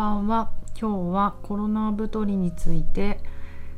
[0.00, 0.50] ばんは。
[0.80, 3.20] 今日はコロナ太りについて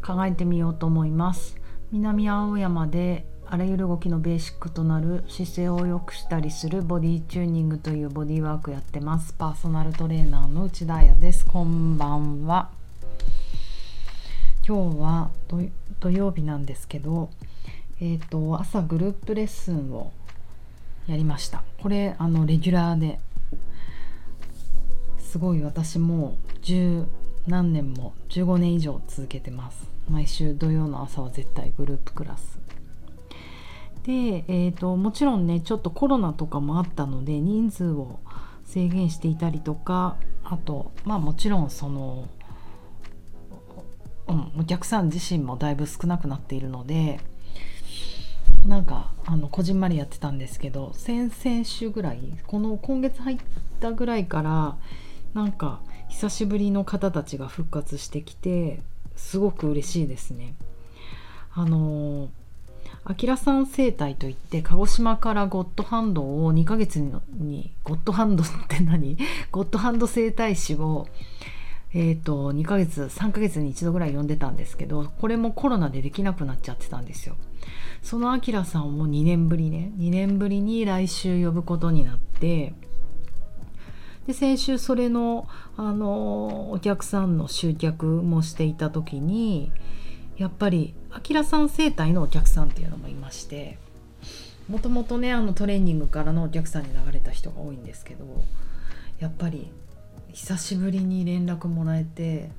[0.00, 1.56] 考えてみようと思います。
[1.90, 9.32] 南青山であらゆる動きのベーシックとなる姿勢を良くしたりするボディチューニングというボディワークやってます。
[9.32, 11.44] パーソナルトレーナーの内田彩です。
[11.44, 12.70] こんばんは。
[14.64, 15.30] 今日は
[15.98, 17.28] 土曜日なんですけど
[18.00, 20.12] えっ、ー、と朝グループレッスンを
[21.08, 21.64] やりました。
[21.82, 23.18] これあのレギュラーで
[25.34, 27.06] すごい私も十
[27.48, 29.90] 何年も15年以上続けてます。
[30.08, 32.60] 毎週土曜の朝は絶対グループクラス。
[34.04, 38.20] で、えーと、もちろんねちょっとコロナとかもあったので人数を
[38.64, 42.28] 制限していたりとかあとまあもちろんその、
[44.28, 47.18] うん、お客さん自身もだいぶ少なくなっているので
[48.64, 53.38] なんかあのこじんまりやってたんですけど先々週ぐらいこの今月入っ
[53.80, 54.76] たぐらいから
[55.34, 58.80] なんか久しぶりの方たちが復活してきて
[59.16, 60.54] すごく嬉しいですね。
[61.54, 62.30] あの
[63.04, 69.18] あきらさん生態といって鹿児島からゴッドハンドを2ヶ月にゴッドハンドって何？
[69.52, 71.06] ゴッドハンド整体師を
[71.96, 77.36] えーと、2ヶ月3ヶ月に1度ぐらい呼んでたんですけどこれもコロナでできなくなっちゃってたんですよ
[78.02, 82.74] そのあきらさんも2年ぶりね2年ぶりに来週呼ぶことになって
[84.26, 89.70] で先週それのあのお客さんの集客もしていた時に
[90.36, 93.78] やっぱりあきらさん生態のお客さんっていうのもいまして
[94.68, 98.24] もともとねあのトレーニングからのお客さんに流れた人が多いんですけど
[99.20, 99.70] やっぱり
[100.32, 102.50] 久しぶりに連絡もらえて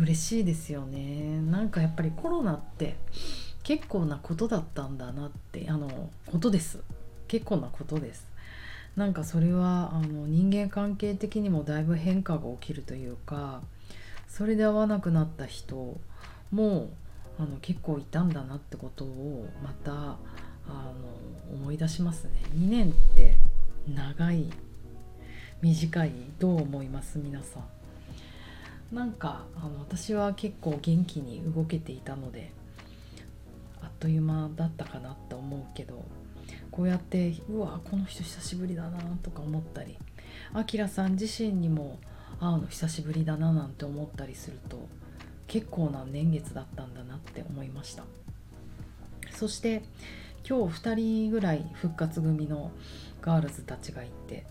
[0.00, 1.40] 嬉しいですよね。
[1.50, 2.96] なんかやっぱりコロナって
[3.62, 6.80] 結構なことだったんだなってあのことです。
[7.26, 8.26] 結構なことです。
[8.96, 13.62] なんかそれはあの人間関係的にもだいぶ変化が起きるというか
[14.28, 16.00] それで会わなくなった人
[16.50, 16.90] も
[17.38, 20.16] あの結構いたんだなってことをまたあ
[20.66, 22.32] の思い出しますね。
[22.54, 23.36] 2年って
[23.88, 24.50] 長い
[25.62, 27.18] 短いどう思います？
[27.18, 27.64] 皆さん。
[28.94, 32.52] なんかあの私は結構元気に動けていたので
[33.82, 36.04] あっという間だったかなって思うけど
[36.70, 39.98] こうやってうわこの人久しぶりだなとか思ったり
[40.52, 41.98] あきらさん自身にも
[42.40, 44.88] 会うの久しぶりだななんて思ったりすると
[45.46, 48.04] 結構な年月だったんだなって思いました。
[49.32, 49.82] そして
[50.48, 52.70] 今日2人ぐらい復活組の
[53.20, 54.46] ガールズたちがいて、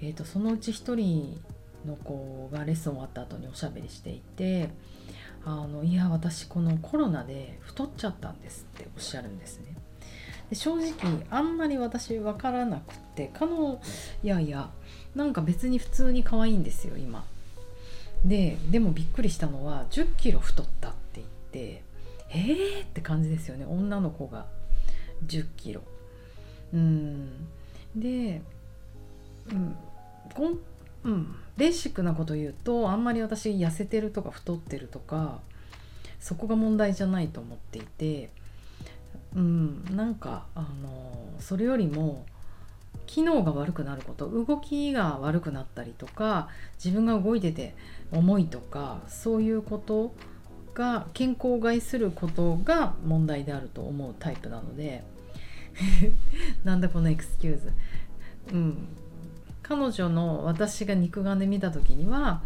[0.00, 1.40] えーと、そのうち1人
[1.86, 4.70] の子がレッスン終わった後におしゃべりしていて
[5.44, 9.76] あのいや私このコロナで太っちゃったんですっておっしゃるんですね。
[10.54, 10.92] 正直
[11.30, 13.80] あんまり私分からなくってかの
[14.22, 14.70] いやいや
[15.14, 17.24] なんか別に普通に可愛いんですよ今。
[18.24, 21.82] ででもびっくりしたのは1 0キロ太ったって言って
[22.30, 24.46] えーって感じですよね女の子が。
[25.26, 25.82] 1 0キロ。
[26.72, 27.28] うん。
[27.96, 28.42] で
[29.50, 29.76] うん
[30.34, 30.58] こん
[31.04, 35.40] うんベーシックなこと言うとあんまり私痩せてるとか太ってるとか
[36.20, 38.30] そこが問題じゃないと思っていて
[39.34, 39.84] うん。
[39.90, 42.24] なんかあのそれよりも
[43.06, 46.48] 機能が悪くなること動きが悪くなったりとか
[46.82, 47.74] 自分が動いてて
[48.10, 50.14] 重いとかそういうこと
[50.74, 55.04] が健康を害することが問題であると思うタイプなので
[56.64, 57.72] なんだこのエクスキューズ。
[58.52, 58.88] うん、
[59.62, 62.42] 彼女の私が肉眼で見た時には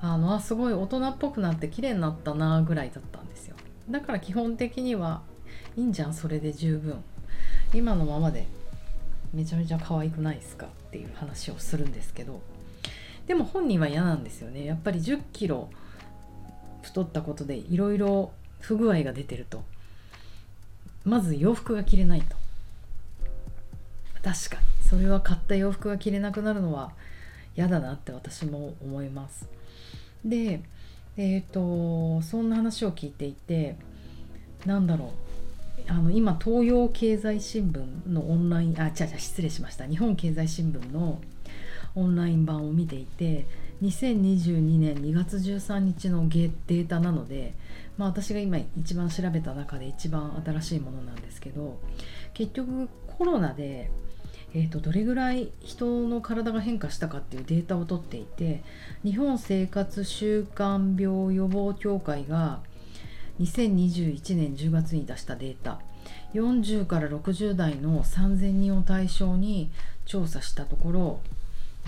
[0.00, 3.56] あのあすごい大人っぽくなって綺麗になったなぐらいだったんですよ。
[3.88, 5.22] だから基本的には
[5.76, 7.02] いいんじゃんそれで十分。
[7.72, 8.46] 今のままで
[9.32, 12.40] めちゃめちゃ可愛くないですかっていう話をするんですけど。
[13.26, 14.64] でも本人は嫌なんですよね。
[14.64, 15.70] やっぱり1 0キロ
[16.82, 19.64] 太ったことでいろいろ不具合が出てると。
[21.04, 22.36] まず洋服が着れないと。
[24.22, 24.88] 確かに。
[24.88, 26.92] それは買った洋服が着れなくなるのは
[27.56, 29.48] 嫌だなって私も思います。
[30.24, 30.62] で
[31.16, 33.76] えっ、ー、とそんな話を聞いていて
[34.66, 35.23] なんだろう。
[35.86, 39.86] あの今東洋経済新聞のオンラインあ違う違う失礼しました。
[39.86, 41.20] 日本経済新聞の
[41.96, 43.46] オンライン版を見ていて
[43.82, 47.54] 2022年2月13日のデータなので、
[47.96, 51.78] まあ、私が今一番調べた中で一番新しいものなんですけど
[52.32, 52.88] 結局
[53.18, 53.90] コロナで、
[54.54, 58.62] えー、とどれぐらい人の体が変化したかっていうデータを取っていて
[59.04, 62.60] 日本生活習慣病予防協会が
[63.40, 65.80] 2021年10月に出したデータ。
[66.34, 69.70] 40から60代の3000人を対象に
[70.04, 71.20] 調査したところ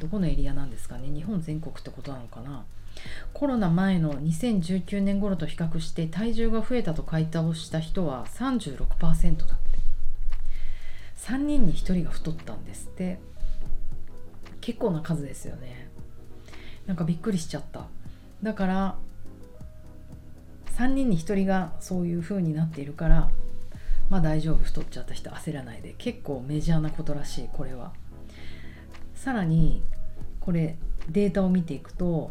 [0.00, 1.08] どこのエリアなんですかね？
[1.08, 2.64] 日本全国ってことなのかな？
[3.34, 9.78] コロナ前の2019年頃と比較して体重が増えたと回答した人は36%だって。
[11.18, 13.18] 3人に1人が太ったんですって。
[14.60, 15.88] 結構な数ですよね。
[16.86, 17.86] なんかびっくりしちゃった。
[18.42, 18.96] だから
[20.76, 23.30] 3人に1人がそういう風になっているから
[24.10, 27.92] まあ大丈夫太っちゃった人焦らないで結構メジャーなことらしいこれは。
[29.14, 29.82] さらに
[30.40, 30.76] これ
[31.08, 32.30] データを見ていくと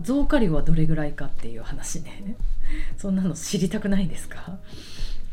[0.00, 2.36] 増加量はどれぐらいかっていう話ね。
[2.96, 4.58] そんなの知りたくないですか？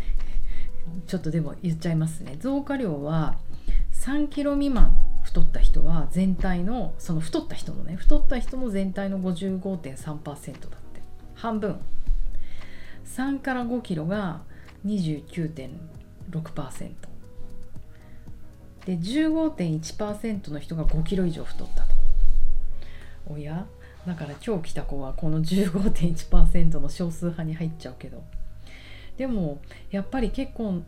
[1.05, 2.37] ちょっとでも言っちゃいますね。
[2.39, 3.37] 増加量は
[3.93, 10.86] 3キロ未満太った人は全体のその太った人のね太った人の全体の55.3%だって
[11.37, 11.79] 半分。
[13.05, 14.41] 3から5キロが
[14.85, 16.89] 29.6%
[18.85, 21.95] で15.1%の人が5キロ以上太ったと。
[23.27, 23.65] おや？
[24.05, 28.23] だから今日来た子はこの15.1%の少数派に入っちゃうけど。
[29.17, 29.61] でも
[29.91, 30.81] やっぱり結構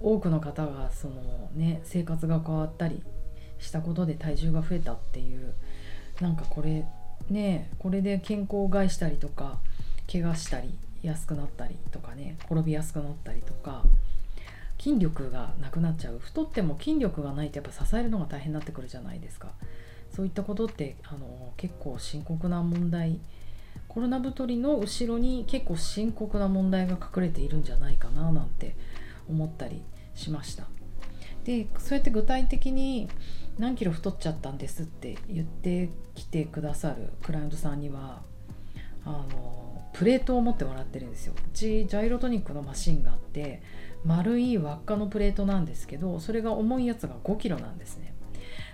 [0.00, 3.02] 多くの方がそのね生活が変わったり
[3.58, 5.54] したことで体重が増えたっていう
[6.20, 6.84] なんかこれ
[7.30, 9.58] ねこれで健康を害したりとか
[10.10, 10.70] 怪我したり
[11.02, 13.84] 安くなったりとかね転びやすくなったりとか
[14.78, 16.18] 筋力がなくなっちゃう。
[16.18, 19.48] 太っても筋力がないとやっぱ支えるのが大変になってくるじゃないですか。
[20.14, 23.18] そういったことってあの結構深刻な問題。
[23.88, 28.74] コロナ太りの後ろに結構深刻な問題が隠れているんじゃないかななんて
[29.28, 29.82] 思ったり
[30.14, 30.64] しました。
[31.44, 33.08] でそうやって具体的に
[33.58, 38.22] 何キロ太っちゃったんですって言ってきてくださるクライアントさんには
[39.06, 41.32] あのプレートを持ってもらってるんですよ。
[41.34, 43.62] うちジャイロトニックのマシンがあって
[44.04, 48.14] 丸い輪っかのプレートなんですけどそれが重いやつが5キロなんですね。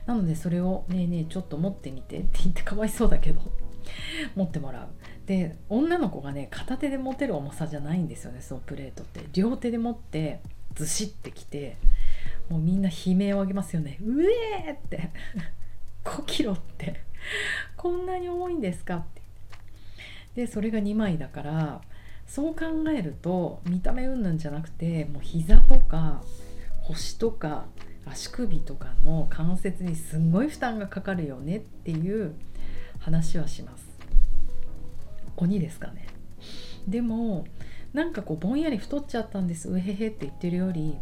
[0.06, 3.40] なのでそれを「ねえねえちょっと持ってみて」って言ってかわいそうだけど
[4.34, 4.88] 持ってもらう。
[5.26, 9.20] で女の子がね片手で持てる重さじゃないんですよねそのプレートって。
[9.32, 10.40] 両手で持って
[10.74, 11.76] ずしってきて
[12.48, 15.10] もうみんな悲鳴を上げますよね「うえー!」って。
[16.04, 17.00] 5キロって。
[17.76, 19.21] こんなに重いんですかって。
[20.34, 21.80] でそれが2枚だから
[22.26, 26.22] そう考えると見た目うんぬんじゃなくてもう膝とか
[26.86, 27.66] 腰とか
[28.06, 32.34] 足首とかの関節にすんごい負担がかかるよねっていう
[32.98, 33.84] 話はします。
[35.36, 36.06] 鬼ですかね。
[36.88, 37.46] でも
[37.92, 39.70] なんかこうぼんやり太っちゃったんです。
[39.70, 40.96] うへへって言ってるより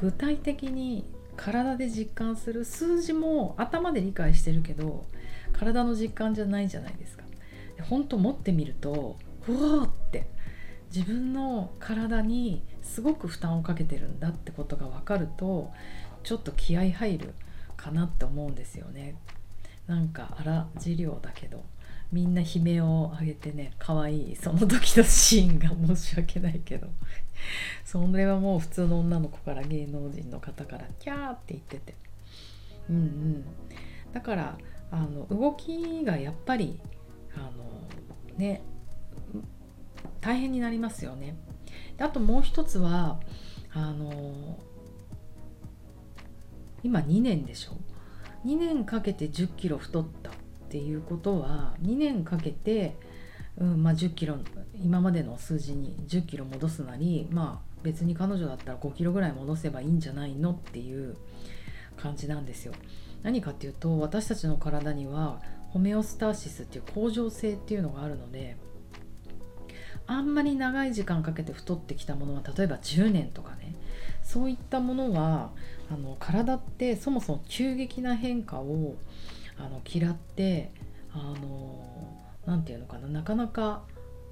[0.00, 1.04] 具体的に
[1.36, 5.04] 体で実感する数字も頭で理解してるけど
[5.52, 7.24] 体の実感じゃないじゃないですか。
[7.80, 9.16] 本当持ってみると
[9.48, 10.26] うわって
[10.94, 15.70] 自分の体にすごく負担をかけてるんだってことが分かると
[16.22, 17.34] ちょっと気合入る
[17.76, 19.16] かなって思うんですよね。
[19.86, 21.64] なんか荒治療だけど
[22.12, 26.88] みんな悲鳴を上げてね可愛いその時のシーンが申し訳ないけど
[27.84, 31.94] それはもう普通の女の子から芸能人の方からキャーって言ってて。
[32.88, 33.44] うんうん。
[34.12, 34.58] だから
[34.90, 36.80] あの動きがやっぱり
[37.36, 37.88] あの
[38.36, 38.62] ね
[40.20, 41.36] 大変になりますよね
[41.98, 43.20] あともう一つは
[43.72, 44.58] あの
[46.82, 47.72] 今2年でしょ
[48.46, 50.32] 2年かけて1 0キロ太ったっ
[50.70, 52.96] ていうことは2年かけて、
[53.58, 54.36] うんまあ、1 0キロ
[54.82, 61.16] 今までの数字に1 0キロ戻すなりまあ別に彼女だったら5キロぐらい戻せばいいんじゃないのっていう
[61.96, 62.72] 感じなんですよ。
[63.22, 68.56] 何かっていうと私たちの体にはホメオスターシスっていう恒常性っていうのがあるので
[70.06, 73.76] あんまり長い時間かけて太ってきたものは例えば10年とかね
[74.22, 75.50] そういったものは
[75.90, 78.96] あの体ってそもそも急激な変化を
[79.56, 80.72] あの嫌って
[81.12, 81.84] あの
[82.46, 83.82] 何て言うのかななかなか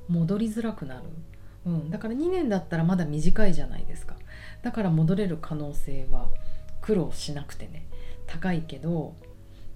[0.09, 1.03] 戻りづらくなる、
[1.67, 4.17] うん、だから2年だったらまだ短いじゃないですか。
[4.63, 6.29] だから戻れる可能性は
[6.81, 7.87] 苦労しなくてね
[8.27, 9.15] 高いけど、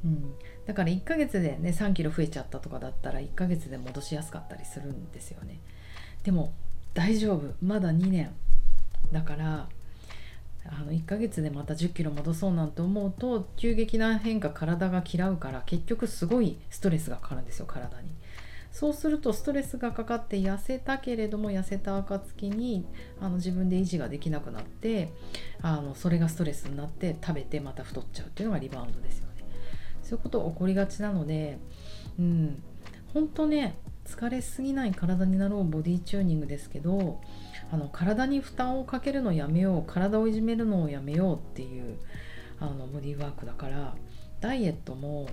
[0.04, 0.34] うん、
[0.66, 5.60] だから1ヶ月でね3キロ増えちゃったとかだったら1ヶ月で戻しやすかったりするんですよね
[6.24, 6.52] でも
[6.94, 8.30] 大丈夫まだ2年
[9.12, 9.68] だから
[10.64, 18.10] あの1ヶ月でまた1 0キロ戻そうなんて思うと急激な変化体が嫌うから結局すごいストレスがかかるんですよ体に。
[18.70, 22.86] そうするとストレスがかかって痩せたけれども痩せた暁に
[23.20, 25.12] あの自分で維持ができなくなって
[25.60, 29.41] あのそれがストレスになって食べてまた太っちゃうっていうのがリバウンドですよね。
[30.12, 31.58] そういうこと起こりがちなので、
[32.18, 32.62] うん、
[33.14, 37.22] 本当ね疲れすぎない体になろうボディチューニングですけど
[37.72, 41.96] あの体に負担をかけるのやめよう体をいじめるのをやめようっていう
[42.60, 43.94] あのボディーワークだから
[44.42, 45.30] ダイエットも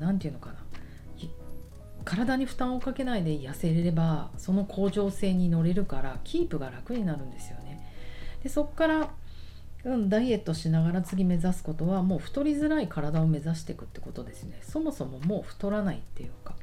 [0.00, 0.56] 何て言うのかな
[2.06, 7.86] 体に負担をかけないで痩せれればその向上性に乗れるからキープが楽になるんですよね。
[8.42, 9.10] でそっから、
[9.84, 14.58] ダイエットしながら次目指すことはもう太りづらい体を目指していくってことですね。
[14.62, 16.54] そもそももう太らないっていうか。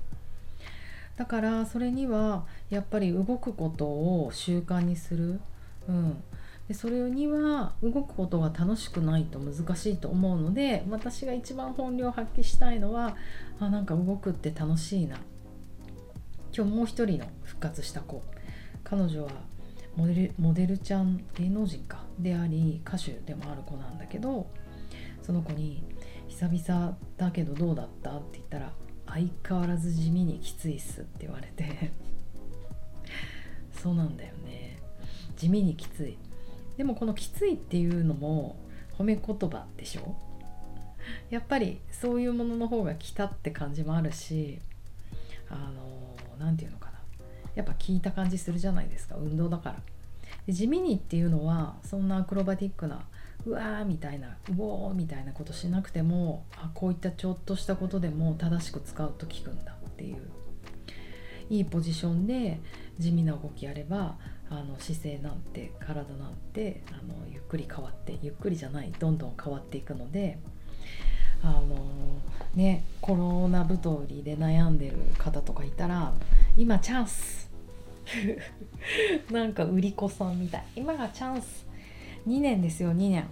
[1.17, 5.41] だからそれにはやっぱり動くことを習慣にする。
[5.89, 6.23] うん、
[6.69, 13.17] でそれには動くことが楽しくないと難しいと思うので私が一番本領発揮したいのは
[13.59, 15.17] あなんか動くって楽しいな
[16.55, 18.21] 今日もう一人の復活した子
[18.83, 19.31] 彼女は
[19.96, 24.48] モデルモデルちゃん芸能人かであり歌手でもある子なんだけど
[25.22, 25.84] その子に
[26.29, 28.72] 「久々だけどどうだった?」って言ったら
[29.08, 31.91] 「相変わらず地味にきついっす」って言われて
[33.74, 34.77] そうなんだよね。
[35.38, 36.17] 地味にきつい。
[36.77, 38.58] でもこのきついっていうのも
[38.98, 40.15] 褒め言葉でしょ？
[41.29, 44.60] やっぱりそういうものの方が来たって感じもあるし
[45.50, 46.88] あの何て言うのかな。
[47.59, 49.15] やっぱ聞いた感じするじゃないですか。
[49.17, 49.75] 運動だから。
[50.47, 53.03] で地味にっていうのはそんなアクロバティックな
[53.45, 60.17] うわーみたいなうおーみたいなことしなくてもあこういったちょっとしたことでも正しく使うと効くんだっていう。
[61.49, 62.59] いいポジションで
[62.99, 64.15] 地味な動きやれば
[64.51, 70.37] あの姿勢なんて体なんてあのゆっくり変わってゆっくりじゃないどんどん変わっていくので
[71.43, 71.75] あの
[72.55, 76.13] ねコロナ太りで悩んでる方とかいたら
[76.55, 77.48] 今チャンス
[79.31, 80.63] なんか売り子さんみたい。
[80.75, 81.65] 今がチャンス。
[82.27, 83.25] 2年ですよ2年。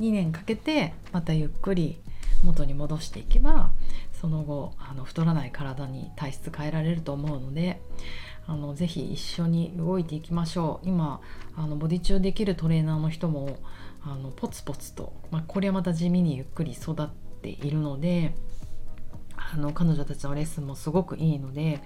[0.00, 1.98] 2年かけてまたゆっくり
[2.44, 3.72] 元に戻していけば
[4.20, 7.80] その後あの太らない体に体質変えられると思うので
[8.46, 10.88] あのぜひ一緒に動いていきましょう。
[10.88, 11.20] 今
[11.56, 13.58] あのボディ中できるトレーナーの人も
[14.02, 17.08] あのポツポツと、まあ、これはまた地味にゆっくり育っ
[17.42, 18.34] ているので
[19.36, 21.82] あの彼女たちのレッスンもすごくいいので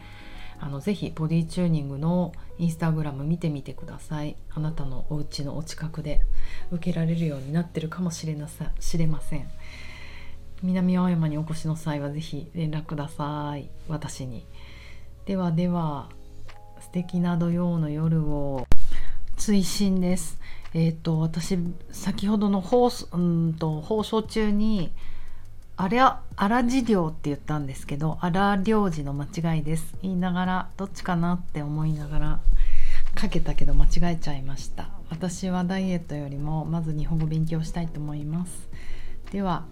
[0.61, 4.37] あのぜひボディチューニングのインスタグラム見てみてください。
[4.51, 6.21] あなたのお家のお近くで
[6.71, 9.49] 受けられるようになってるかもしれなさ知れません。
[10.63, 13.71] 南青山にお越しの際はぜひ連絡ください。
[13.89, 14.47] 私に。
[15.25, 16.11] ではでは
[16.81, 18.67] 素敵な土曜の夜を
[19.39, 20.39] 追伸です。
[20.75, 21.59] えっ、ー、と私
[21.91, 24.93] 先ほどの放送うんと放送中に
[25.83, 29.95] あれは荒治療って言ったんですけど荒療治の間違いです。
[30.03, 32.41] 言いながらどっちかなって思いながら
[33.15, 34.91] かけたけど間違えちゃいました。
[35.09, 38.69] 私はダイエットよりもまず日本語勉強したいと思います。
[39.33, 39.65] では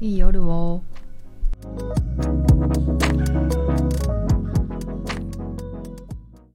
[0.00, 0.84] いい夜を。